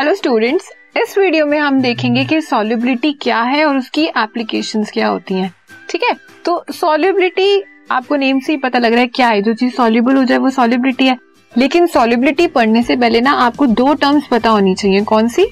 [0.00, 5.08] Hello students इस video में हम देखेंगे कि सॉल्युबिलिटी क्या है और उसकी एप्लीकेशंस क्या
[5.08, 5.52] होती हैं।
[5.90, 6.14] ठीक है?
[6.44, 10.16] तो सॉल्युबिलिटी आपको नेम से ही पता लग रहा है क्या है। जो चीज़ सॉल्युबल
[10.16, 11.18] हो जाए, वो सॉल्युबिलिटी है।
[11.58, 15.46] लेकिन सॉल्युबिलिटी पढ़ने से पहले ना, आपको दो टर्म्स पता होनी चाहिए। कौन सी?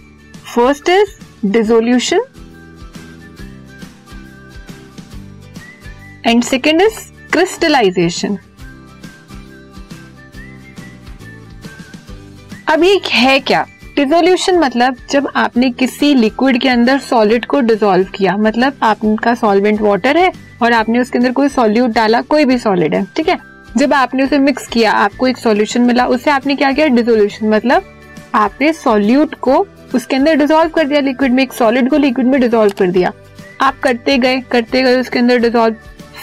[0.54, 2.24] First is dissolution
[6.26, 8.38] and second is crystallisation
[12.69, 13.66] अब ये है क्या?
[13.98, 19.80] डिजोल्यूशन मतलब जब आपने किसी लिक्विड के अंदर सॉलिड को डिजोल्व किया मतलब आपका सॉल्वेंट
[19.80, 20.30] वाटर है
[20.62, 23.38] और आपने उसके अंदर कोई सॉल्यूट डाला, कोई भी सॉलिड है, ठीक है?
[23.77, 26.87] जब आपने उसे मिक्स किया, आपको एक सॉल्यूशन मिला उससे आपने क्या किया?
[26.88, 27.91] डिजोल्यूशन मतलब
[28.34, 32.41] आपने सॉल्यूट को उसके अंदर डिजोल्व कर दिया लिक्विड में एक सॉलिड को लिक्विड में
[32.41, 33.12] डिजोल्व कर दिया।
[33.60, 35.74] आप करते गए करते गए, उसके अंदर डिजोल्व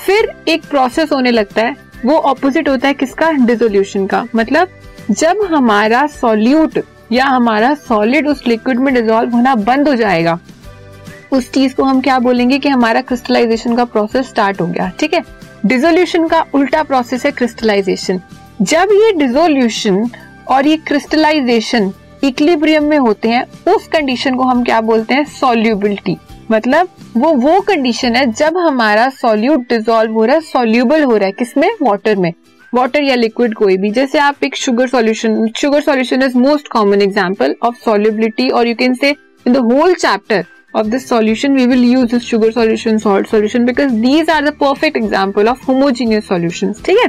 [0.06, 3.32] फिर एक प्रोसेस होने लगता है, वो ऑपोजिट होता है किसका?
[3.32, 4.68] डिजोल्यूशन का। मतलब
[5.12, 10.38] जब हमारा सॉल्यूट या हमारा सॉलिड उस लिक्विड में डिजोल्व होना बंद हो जाएगा।
[11.32, 15.14] उस चीज़ को हम क्या बोलेंगे कि हमारा क्रिस्टलाइजेशन का प्रोसेस स्टार्ट हो गया, ठीक
[15.14, 15.24] है?
[15.66, 18.22] डिजोल्यूशन का उल्टा प्रोसेस है क्रिस्टलाइजेशन
[18.62, 20.10] जब ये डिजोल्यूशन
[20.48, 21.92] और ये क्रिस्टलाइजेशन
[22.24, 25.26] इक्लिब्रियम में होते हैं, उस कंडीशन को हम क्या बोलते हैं?
[25.40, 26.18] सॉल्यूबिलिटी
[26.52, 31.26] मतलब वो वो कंडीशन है जब हमारा सॉल्यूट डिजोल्व हो रहा है सॉल्यूबल हो रहा
[31.26, 31.70] है किसमें?
[31.82, 32.34] वाटर में।
[32.76, 37.02] वाटर या लिक्विड कोई भी। जैसे आप एक sugar solution sugar solution is most common
[37.02, 39.16] example of solubility और you can say
[39.48, 40.46] in the whole chapter
[40.76, 44.54] of this solution, we will use this sugar solution, salt solution because these are the
[44.64, 47.08] perfect example of homogeneous solutions, ठीक है?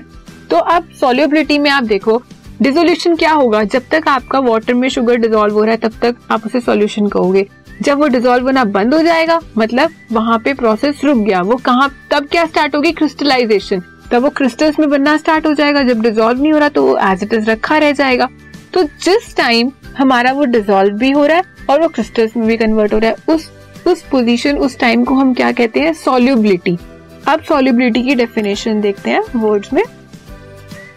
[0.50, 2.22] तो अब solubility में आप देखो
[2.62, 3.64] dissolution क्या होगा?
[3.64, 7.08] जब तक आपका वाटर में शुगर डिजोल्व हो रहा है, तब तक आप उसे सॉल्यूशन
[7.08, 7.48] कहोगे।
[7.82, 11.88] जब वो डिजोल्व होना बंद हो जाएगा मतलब वहाँ पे प्रोसेस रुक गया। वो कहा,
[12.10, 12.92] तब क्या स्टार्ट होगी?
[12.92, 13.82] क्रिस्टलाइजेशन
[14.16, 16.96] तब वो क्रिस्टल्स में बनना स्टार्ट हो जाएगा, जब डिजोल्व नहीं हो रहा तो वो
[17.04, 18.28] एज इट इज़ रखा रह जाएगा।
[18.74, 22.56] तो जिस टाइम हमारा वो डिजोल्व भी हो रहा है और वो क्रिस्टल्स में भी
[22.56, 23.50] कन्वर्ट हो रहा है, उस
[23.86, 25.92] उस पोजीशन उस टाइम को हम क्या कहते हैं?
[25.94, 26.76] सॉल्युबिलिटी
[27.28, 29.82] अब सॉल्युबिलिटी की डेफिनेशन देखते हैं वर्ड्स में।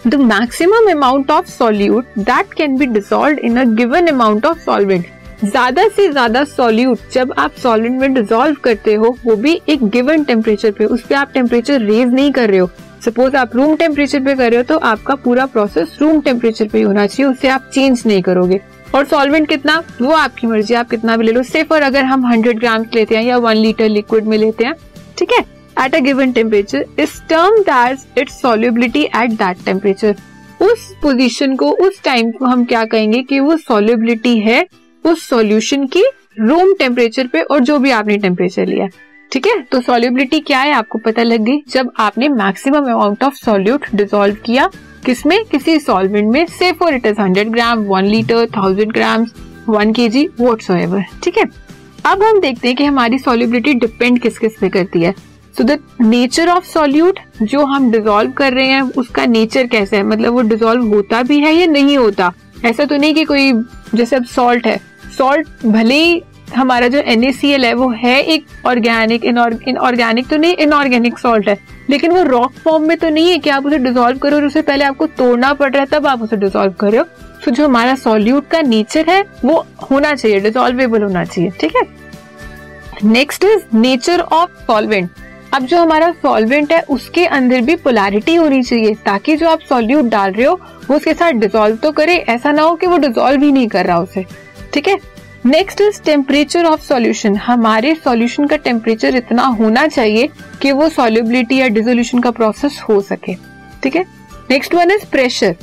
[0.08, 5.06] The maximum amount of solute that can be dissolve in a given amount of solvent
[5.42, 10.24] ज़्यादा से ज़्यादा सॉल्यूट जब आप सॉलिड में डिजोल्व करते हो, वो भी एक गिवन
[10.24, 12.70] टेम्परेचर पे, उस पर आप टेम्परेचर रेज नहीं कर रहे हो।
[13.02, 16.82] सपोज़ आप रूम टेम्परेचर पे कर रहे हो तो आपका पूरा प्रोसेस रूम टेम्परेचर पे
[16.82, 18.60] होना चाहिए, उससे आप चेंज नहीं करोगे।
[18.96, 19.82] और सॉल्वेंट कितना?
[20.02, 23.24] वो आपकी मर्ज़ी, आप कितना भी ले लो। और अगर हम 100 ग्राम लेते हैं
[23.24, 24.74] या वन लीटर लिक्विड में लेते हैं,
[25.18, 25.40] ठीक है?
[25.78, 30.16] एट अ गिवन टेम्परेचर इस term that its solubility at that temperature
[30.62, 34.66] उस पोजीशन को, उस टाइम को हम क्या कहेंगे कि वो सॉल्युबिलिटी है
[35.06, 36.04] उस सॉल्यूशन की
[36.40, 38.88] रूम टेम्परेचर पे और जो भी आपने टेम्परेचर लिया।
[39.32, 39.62] ठीक है?
[39.62, 41.58] तो सॉल्युबिलिटी क्या है आपको पता लग गई?
[41.70, 44.70] जब आपने maximum amount of solute dissolve किया,
[45.06, 45.46] किसमें?
[45.46, 49.26] किसी सॉल्वेंट में। Say for it is hundred gram one litre thousand gram
[49.70, 50.62] one K G water
[51.24, 51.44] ठीक है?
[52.06, 55.12] अब हम देखते हैं कि हमारी सॉल्युबिलिटी डिपेंड किस किस पे करती है।
[55.58, 60.04] So the nature of solute जो हम डिजोल्व कर रहे हैं, उसका नेचर कैसा है?
[60.04, 62.34] मतलब वो डिजोल्व होता भी है या नहीं होता?
[62.66, 63.54] ऐसा तो नहीं कि कोई,
[63.96, 64.80] जैसे अब सॉल्ट है।
[65.18, 66.22] सॉल्ट भले ही
[66.56, 71.58] हमारा जो एन है, वो है एक ऑर्गेनिक इनऑर्गेनिक तो नहीं इनऑर्गेनिक सॉल्ट है।
[71.90, 74.62] लेकिन वो रॉक फॉर्म में तो नहीं है कि आप उसे डिजोल्व करो और उसे
[74.62, 77.06] पहले आपको तोड़ना पड़ रहा है, तब आप उसे डिजोल्व कर। रहे हो
[77.46, 81.82] तो जो हमारा सॉल्यूट का नेचर है, वो होना चाहिए डिजोल्वेबल होना चाहिए, ठीक है?
[83.04, 85.10] Next is nature of solvent
[85.54, 90.06] अब जो हमारा सॉल्वेंट है, उसके अंदर भी पोलैरिटी होनी चाहिए, ताकि जो आप सॉल्यूट
[90.06, 93.44] डाल रहे हो, वो उसके साथ डिजोल्व तो करे, ऐसा ना हो कि वो डिजोल्व
[93.44, 94.26] ही नहीं कर रहा उसे,
[94.74, 94.98] ठीक है?
[95.46, 100.30] Next is temperature of solution हमारे सॉल्यूशन का टेम्परेचर इतना होना चाहिए
[100.62, 103.36] कि वो सॉल्युबिलिटी या डिजोल्यूशन का प्रोसेस हो सके।
[103.84, 104.06] ठीक है?
[104.52, 105.56] Next one is pressure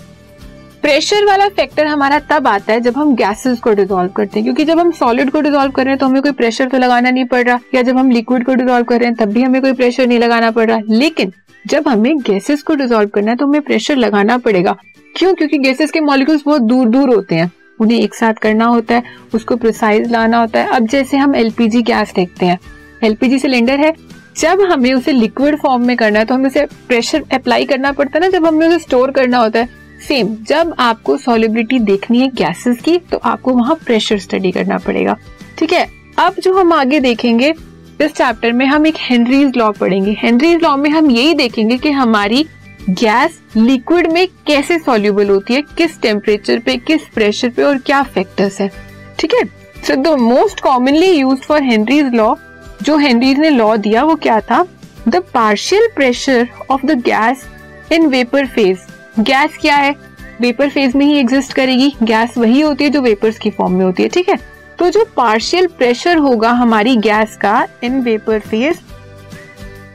[0.83, 4.65] pressure वाला फैक्टर हमारा तब आता है जब हम गैसेस को डिजोल्व करते हैं। क्योंकि
[4.65, 7.25] जब हम सॉलिड को डिजोल्व कर रहे हैं तो हमें कोई प्रेशर तो लगाना नहीं
[7.25, 9.73] पड़ रहा। या जब हम लिक्विड को डिजोल्व कर रहे हैं तब भी हमें कोई
[9.73, 11.33] प्रेशर नहीं लगाना पड़ रहा। लेकिन
[11.67, 14.77] जब हमें गैसेस को डिजोल्व करना है तो हमें प्रेशर लगाना पड़ेगा।
[15.17, 15.35] क्यों?
[15.35, 17.51] क्योंकि गैसेस के मॉलिक्यूल्स बहुत दूर दूर होते हैं।
[17.81, 19.03] उन्हें एक साथ करना होता है,
[19.35, 22.59] उसको प्रिसाइज लाना होता है। अब जैसे हम एलपीजी गैस देखते हैं।
[23.05, 23.93] एलपीजी सिलेंडर है।
[24.37, 28.19] जब हमें उसे लिक्विड फॉर्म में करना है तो हमें उसे प्रेशर अप्लाई करना पड़ता
[28.19, 29.69] है ना, जब हमें उसे स्टोर करना होता है।
[30.09, 35.17] सेम जब आपको सॉलिबिलिटी देखनी है गैसेस की तो आपको वहाँ प्रेशर स्टडी करना पड़ेगा।
[35.59, 35.87] ठीक है?
[36.19, 37.53] अब जो हम आगे देखेंगे,
[38.01, 41.91] इस चैप्टर में हम एक हेनरीज लॉ पढ़ेंगे। हेनरीज लॉ में हम यही देखेंगे कि
[41.91, 42.45] हमारी
[42.89, 48.03] गैस लिक्विड में कैसे सॉल्यूबल होती है, किस टेम्परेचर पे, किस प्रेशर पे और क्या
[48.03, 48.71] फैक्टर्स है?
[49.19, 49.45] ठीक है?
[49.87, 52.35] So the most commonly use for Henry's law
[52.83, 54.65] जो हेनरीज ने लॉ दिया, वो क्या था?
[55.09, 57.45] The partial pressure of the gas
[57.93, 58.79] in vapour phase
[59.21, 59.95] gas क्या है?
[60.41, 63.85] वेपर फ़ेज़ में ही एग्जिस्ट करेगी। गैस वही होती है जो वेपर्स की फॉर्म में
[63.85, 64.37] होती है, ठीक है?
[64.79, 68.79] तो जो पार्शियल प्रेशर होगा हमारी गैस का in vapour phase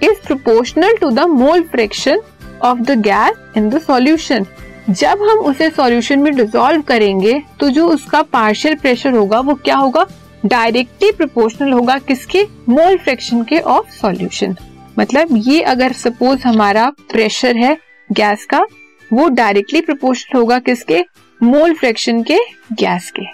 [0.04, 2.22] is proportional to the mole fraction
[2.64, 4.46] of the gas in the solution
[4.90, 9.76] जब हम उसे सॉल्यूशन में डिजोल्व करेंगे तो जो उसका पार्शियल प्रेशर होगा, वो क्या
[9.76, 10.06] होगा?
[10.46, 12.44] डायरेक्टली प्रोपोर्शनल होगा किसके?
[12.70, 14.56] मोल फ्रैक्शन के ऑफ़ सॉल्यूशन
[15.00, 17.78] मतलब ये अगर सपोज़ हमारा प्रेशर है
[18.10, 18.66] गैस का,
[19.12, 21.04] वो डायरेक्टली प्रोपोर्शनल होगा किसके?
[21.44, 22.38] मोल फ्रैक्शन के
[22.74, 23.26] गैस के.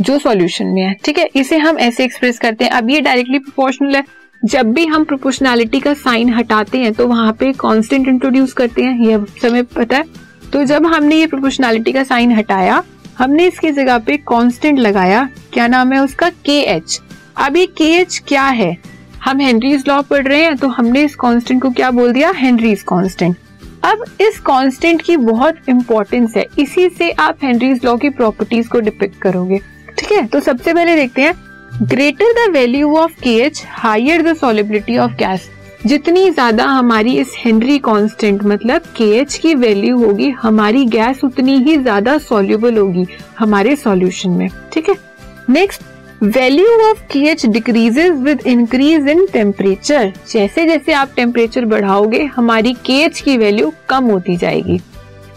[0.00, 1.28] जो सॉल्यूशन में है, ठीक है?
[1.36, 4.04] इसे हम ऐसे एक्सप्रेस करते हैं। अब ये डायरेक्टली प्रोपोर्शनल है
[4.46, 8.98] जब भी हम प्रोपोर्शनैलिटी का साइन हटाते हैं तो वहाँ पे कांस्टेंट इंट्रोड्यूस करते हैं,
[9.00, 10.04] ये समय पता है?
[10.52, 12.82] तो जब हमने ये प्रोपोर्शनैलिटी का साइन हटाया,
[13.18, 16.28] हमने इसकी जगह पे कांस्टेंट लगाया, क्या नाम है उसका?
[16.44, 17.00] के एच
[17.36, 18.76] अब ये के एच क्या है?
[19.24, 22.32] हम हेनरीज लॉ पढ़ रहे हैं तो हमने इस कांस्टेंट को क्या बोल दिया?
[22.36, 23.36] हेनरीज कांस्टेंट
[23.84, 28.80] अब इस कांस्टेंट की बहुत इंपॉर्टेंस है। इसी से आप हेनरीज लॉ की प्रॉपर्टीज़ को
[28.80, 29.60] डिपिक्ट करोगे।
[29.98, 30.24] ठीक है?
[30.26, 31.34] तो सबसे पहले देखते हैं
[31.72, 35.48] greater the value of K H higher the solubility of gas
[35.86, 41.56] जितनी ज़्यादा हमारी इस हेनरी कांस्टेंट मतलब के एच की वैल्यू होगी, हमारी गैस उतनी
[41.58, 43.06] ही ज़्यादा सोल्यूबल होगी
[43.38, 44.96] हमारे सॉल्यूशन में, ठीक है?
[45.50, 45.82] Next
[46.22, 52.72] value of K H decreases with increase in temperature जैसे जैसे आप टेम्परेचर बढ़ाओगे, हमारी
[52.86, 54.80] के एच की वैल्यू कम होती जाएगी।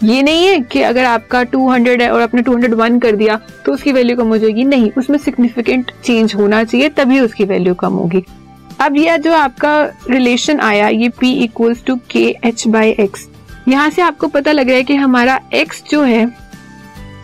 [0.02, 3.92] ये नहीं है कि अगर आपका 200 है और आपने 201 कर दिया तो उसकी
[3.92, 8.24] वैल्यू कम हो जाएगी। नहीं, उसमें सिग्निफिकेंट चेंज होना चाहिए, तभी उसकी वैल्यू कम होगी।
[8.80, 13.28] अब यह जो आपका रिलेशन आया, ये P equals to K H by X
[13.68, 16.24] यहाँ से आपको पता लग रहा है कि हमारा x जो है,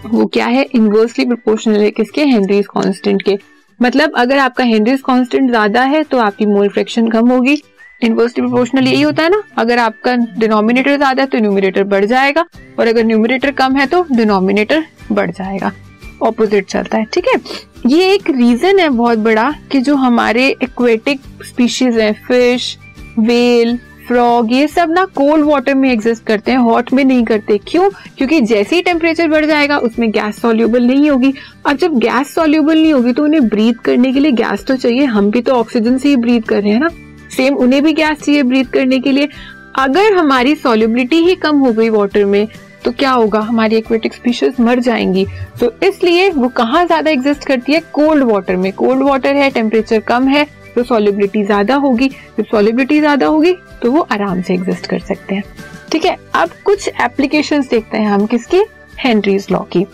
[0.04, 0.62] वो क्या है?
[0.64, 2.24] इनवर्सली प्रोपोर्शनल है किसके?
[2.24, 3.38] हेनरीज कांस्टेंट के।
[3.80, 7.56] मतलब अगर आपका हेनरीज कांस्टेंट ज़्यादा है तो आपकी मोल फ्रैक्शन कम होगी।
[8.02, 9.42] इनवर्सली प्रोपोर्शनल यही होता है ना?
[9.58, 12.44] अगर आपका डिनोमिनेटर ज़्यादा है तो न्यूमिनेटर बढ़ जाएगा
[12.78, 15.72] और अगर न्यूमिनेटर कम है तो डिनोमिनेटर बढ़ जाएगा।
[16.22, 17.40] ऑपोजिट चलता है, ठीक है?
[17.86, 22.76] ये एक रीजन है बहुत बड़ा कि जो हमारे एक्वेटिक स्पीशीज है फ़िश
[23.18, 27.56] वेल फ्रॉग ये सब ना कोल्ड वाटर में एग्जिस्ट करते हैं हॉट में नहीं करते।
[27.68, 27.88] क्यों?
[28.18, 31.32] क्योंकि जैसे ही टेम्परेचर बढ़ जाएगा, उसमें गैस सॉल्यूबल नहीं होगी।
[31.66, 35.04] अब जब गैस सॉल्यूबल नहीं होगी तो उन्हें ब्रीथ करने के लिए गैस तो चाहिए,
[35.04, 36.88] हम भी तो ऑक्सीजन से ही ब्रीथ कर रहे हैं ना?
[37.36, 39.28] सेम उन्हें भी गैस चाहिए ब्रीथ करने के लिए।
[39.78, 42.46] अगर हमारी सॉल्युबिलिटी ही कम हो गई वाटर में
[42.84, 43.40] तो क्या होगा?
[43.40, 45.26] हमारी एक्वेटिक स्पीशीज मर जाएँगी।
[45.60, 47.80] तो इसलिए वो कहाँ ज़्यादा एग्जिस्ट करती है?
[47.92, 52.98] कोल्ड वाटर में। कोल्ड वाटर है टेम्परेचर कम है तो सॉल्युबिलिटी ज़्यादा होगी। जब सॉल्युबिलिटी
[53.00, 55.42] ज़्यादा होगी तो वो आराम से एग्जिस्ट कर सकते हैं।
[55.92, 58.62] ठीक है, अब कुछ एप्लीकेशन देखते हैं हम किसकी?
[58.98, 59.86] हेनरीज लॉ की।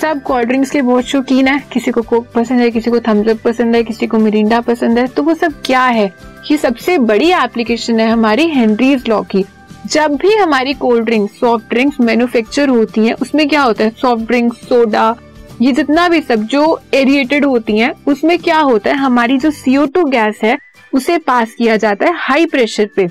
[0.00, 3.28] सब कोल्ड ड्रिंक्स के बहुत शौकीन है। किसी को कोक पसंद है, किसी को थम्स
[3.28, 6.06] अप पसंद है, किसी को मिरिंडा पसंद है। तो वो सब क्या है?
[6.50, 9.44] ये सबसे बड़ी एप्लीकेशन है हमारी हेनरीज लॉ की।
[9.86, 13.90] जब भी हमारी cold drinks soft drinks manufacture होती हैं, उसमें क्या होता है?
[14.00, 15.14] सॉफ्ट ड्रिंक्स सोडा
[15.62, 18.96] ये जितना भी सब जो एरिएटेड होती हैं, उसमें क्या होता है?
[18.96, 20.56] हमारी जो सीओ टू गैस है,
[20.92, 23.08] उसे पास किया जाता है हाई प्रेशर पे।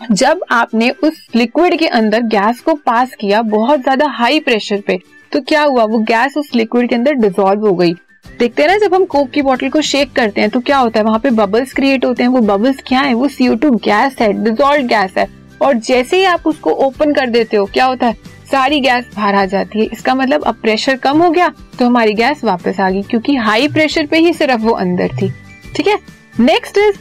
[0.00, 4.98] जब आपने उस लिक्विड के अंदर गैस को पास किया बहुत ज़्यादा हाई प्रेशर पे
[5.32, 5.84] तो क्या हुआ?
[5.84, 7.92] वो गैस उस लिक्विड के अंदर डिजोल्व हो गई।
[8.38, 10.98] देखते हैं ना, जब हम कोक की बोतल को शेक करते हैं तो क्या होता
[10.98, 11.04] है?
[11.04, 13.14] वहाँ पे बबल्स क्रिएट होते हैं। वो बबल्स क्या है?
[13.14, 15.28] वो सीओ टू गैस है डिजोल्व गैस है।
[15.62, 18.16] और जैसे ही आप उसको ओपन कर देते हो, क्या होता है?
[18.50, 22.12] सारी गैस बाहर आ जाती है। इसका मतलब अब प्रेशर कम हो गया तो हमारी
[22.14, 25.32] गैस वापस आ गई, क्योंकि हाई प्रेशर पे ही सिर्फ़ वो अंदर थी।
[25.76, 25.98] ठीक है?
[26.40, 26.98] Next is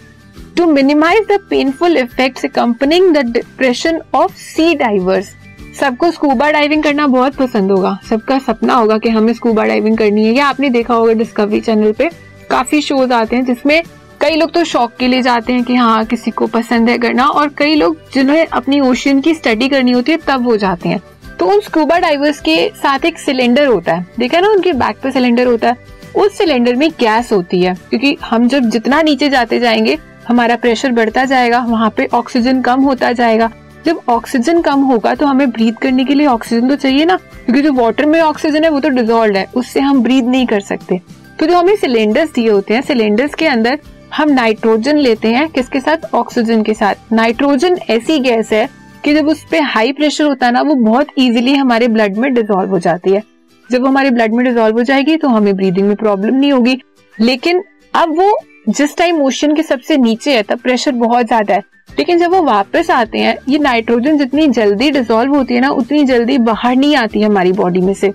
[0.58, 5.36] to minimise the painful effect accompanying the depression of sea divers
[5.80, 10.26] सबको स्कूबा डाइविंग करना बहुत पसंद होगा। सबका सपना होगा कि हमें स्कूबा डाइविंग करनी
[10.26, 12.10] है। या आपने देखा होगा डिस्कवरी चैनल पे
[12.50, 13.82] काफ़ी शोज़ आते हैं जिसमें
[14.22, 17.26] कई लोग तो शौक के लिए जाते हैं कि हाँ किसी को पसंद है करना
[17.26, 21.02] और कई लोग जिन्हें अपनी ओशियन की स्टडी करनी होती है, तब वो जाते हैं।
[21.40, 25.12] तो उन स्कूबा डाइवर्स के साथ एक सिलेंडर होता है। देखा ना, उनके बैक पे
[25.12, 25.78] सिलेंडर होता है।
[26.16, 29.98] उस सिलेंडर में गैस होती है, क्योंकि हम जब जितना नीचे जाते जाएँगे,
[30.28, 33.52] हमारा प्रेशर बढ़ता जाएगा, वहाँ पे ऑक्सीजन कम होता जाएगा।
[33.86, 37.16] जब ऑक्सीजन कम होगा तो हमें ब्रीथ करने के लिए ऑक्सीजन तो चाहिए ना?
[37.16, 40.60] क्योंकि जो वाटर में ऑक्सीजन है, वो तो डिजोल्व है, उससे हम ब्रीथ नहीं कर
[40.62, 41.00] सकते।
[41.40, 43.80] तो जो हमें सिलेंडर्स दिए होते हैं सिलेंडर्स के अंदर
[44.14, 46.14] हम नाइट्रोजन लेते हैं, किसके साथ?
[46.14, 48.68] ऑक्सीजन के साथ। नाइट्रोजन ऐसी गैस है
[49.04, 52.34] कि जब उस पर हाई प्रेशर होता है ना, वो बहुत इजीली हमारे ब्लड में
[52.34, 53.24] डिजोल्व हो जाती है।
[53.70, 56.78] जब हमारे ब्लड में डिजोल्व हो जाएगी तो हमें ब्रीदिंग में प्रॉब्लम नहीं होगी।
[57.18, 58.38] लेकिन अब वो
[58.70, 61.64] जिस टाइम ओशन के सबसे नीचे है, तब प्रेशर बहुत ज़्यादा है।
[61.98, 66.04] लेकिन जब वो वापस आते हैं, ये नाइट्रोजन जितनी जल्दी डिजोल्व होती है ना, उतनी
[66.06, 68.14] जल्दी बाहर नहीं आती है हमारी बॉडी में से।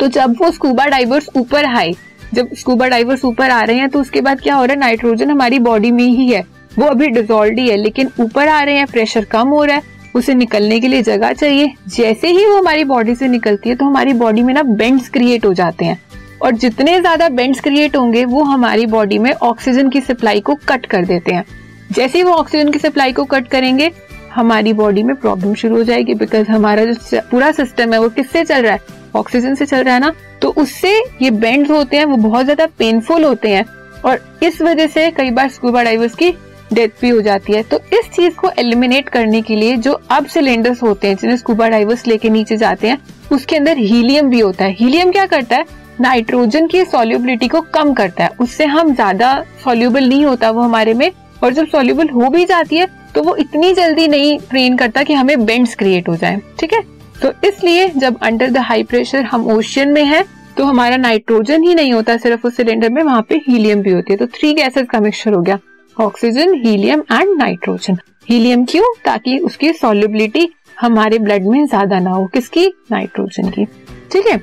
[0.00, 1.92] तो जब वो स्कूबा डाइवर्स ऊपर आए,
[2.34, 5.30] जब स्कूबा डाइवर्स ऊपर आ रहे हैं तो उसके बाद क्या हो रहा है नाइट्रोजन
[5.30, 6.44] हमारी बॉडी में ही है।
[6.78, 9.82] वो अभी डिजोल्व ही है, लेकिन ऊपर आ रहे हैं प्रेशर कम हो रहा है,
[10.14, 13.84] उसे निकलने के लिए जगह चाहिए। जैसे ही वो हमारी बॉडी से निकलती है तो
[13.84, 16.00] हमारी बॉडी में ना बेंड्स क्रिएट हो जाते हैं।
[16.42, 20.86] और जितने ज़्यादा बेंड्स क्रिएट होंगे, वो हमारी बॉडी में ऑक्सीजन की सप्लाई को कट
[20.86, 21.44] कर देते हैं।
[21.92, 23.90] जैसे ही वो ऑक्सीजन की सप्लाई को कट करेंगे,
[24.34, 28.44] हमारी बॉडी में प्रॉब्लम शुरू हो जाएगी बिकॉज़ हमारा जो पूरा सिस्टम है वो किससे
[28.44, 28.80] चल रहा है?
[29.16, 30.12] ऑक्सीजन से चल रहा है ना?
[30.42, 33.64] तो उससे ये बेंड्स होते हैं, वो बहुत ज़्यादा पेनफुल होते हैं
[34.04, 36.30] और इस वजह से कई बार स्कूबा डाइवर्स की
[36.72, 40.26] डेथ भी हो जाती है। तो इस चीज़ को एलिमिनेट करने के लिए जो अब
[40.26, 42.98] सिलेंडर्स होते हैं, जिन्हें स्कूबा डाइवर्स लेके नीचे जाते हैं,
[43.32, 45.64] उसके अंदर हीलियम भी होता है। हीलियम क्या करता है?
[46.00, 49.34] नाइट्रोजन की सोल्यूबिलिटी को कम करता है। उससे हम ज़्यादा
[49.64, 51.10] सोल्यूबल नहीं होता, वो हमारे में
[51.42, 55.14] और जब सोल्यूबल हो भी जाती है तो वो इतनी जल्दी नहीं ट्रेन करता कि
[55.14, 56.80] हमें बेंड्स क्रिएट हो जाए, ठीक है?
[57.22, 60.24] तो इसलिए जब अंडर द हाई प्रेशर हम ओशियन में है
[60.56, 64.12] तो हमारा नाइट्रोजन ही नहीं होता, सिर्फ़ उस सिलेंडर में, वहाँ पे हीलियम भी होती
[64.12, 65.58] है। तो थ्री गैसेस का मिक्सचर हो गया
[65.96, 68.84] oxygen helium and nitrogen helium क्यों?
[69.04, 70.48] ताकि उसकी सॉल्युबिलिटी
[70.80, 72.66] हमारे ब्लड में ज़्यादा ना हो, किसकी?
[72.92, 73.64] नाइट्रोजन की,
[74.12, 74.38] ठीक है?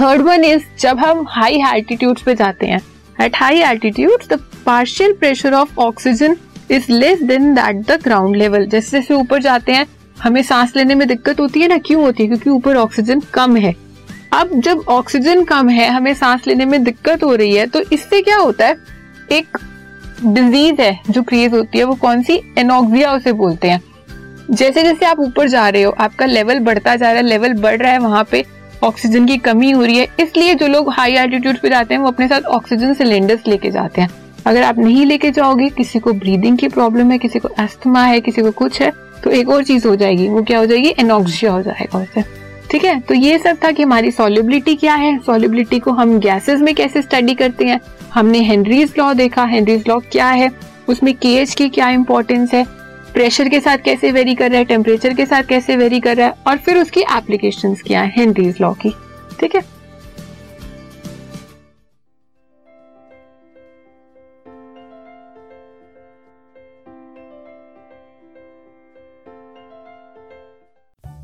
[0.00, 2.80] थर्ड वन इज़ जब हम हाई एल्टीट्यूड पे जाते हैं
[3.20, 6.36] at high altitude the partial pressure of oxygen
[6.70, 9.86] is less than that the ground level जैसे जैसे ऊपर जाते हैं,
[10.22, 11.78] हमें सांस लेने में दिक्कत होती है ना?
[11.78, 12.28] क्यों होती है?
[12.28, 13.74] क्योंकि ऊपर ऑक्सीजन कम है।
[14.32, 18.20] अब जब ऑक्सीजन कम है, हमें सांस लेने में दिक्कत हो रही है तो इससे
[18.22, 18.76] क्या होता है?
[19.32, 19.58] एक
[20.24, 22.40] डिज़ीज़ है जो क्रिएट होती है, वो कौन सी?
[22.58, 23.82] एनोक्सिया उसे बोलते हैं।
[24.50, 27.76] जैसे जैसे आप ऊपर जा रहे हो, आपका लेवल बढ़ता जा रहा है लेवल बढ़
[27.76, 28.44] रहा है, वहाँ पे
[28.84, 32.08] ऑक्सीजन की कमी हो रही है, इसलिए जो लोग हाई एल्टीट्यूड पे जाते हैं, वो
[32.08, 34.10] अपने साथ ऑक्सीजन सिलेंडर्स लेके जाते हैं।
[34.46, 38.20] अगर आप नहीं लेके जाओगे, किसी को ब्रीदिंग की प्रॉब्लम है, किसी को अस्थमा है,
[38.20, 38.92] किसी को कुछ है
[39.24, 40.94] तो एक और चीज़ हो जाएगी, वो क्या हो जाएगी?
[40.98, 42.22] एनोक्सिया हो जाएगा उसे।
[42.70, 43.00] ठीक है?
[43.00, 47.02] तो ये सब था कि हमारी सॉलिबिलिटी क्या है। सॉलिबिलिटी को हम गैसेस में कैसे
[47.02, 47.80] स्टडी करते हैं?
[48.14, 50.50] हमने हेनरीज लॉ देखा। हेनरीज लॉ क्या है?
[50.88, 52.64] उसमें के की क्या इंपॉर्टेंस है?
[53.12, 56.26] प्रेशर के साथ कैसे वेरी कर रहा है टेम्परेचर के साथ कैसे वेरी कर रहा
[56.26, 58.94] है, और फिर उसकी एप्लीकेशन क्या है हेनरीज लॉ की।
[59.40, 59.62] ठीक है?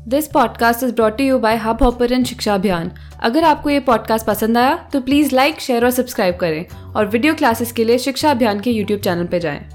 [0.07, 2.91] This podcast is brought you by Hubhopper शिक्षा अभियान
[3.23, 6.65] अगर आपको ये पॉडकास्ट पसंद आया तो प्लीज़ लाइक शेयर और सब्सक्राइब करें।
[6.95, 9.74] और वीडियो क्लासेस के लिए शिक्षा अभियान के यूट्यूब चैनल पर जाएँ।